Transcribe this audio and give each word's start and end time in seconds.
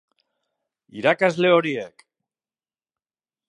Irakasle 1.01 1.53
horiek: 1.57 2.05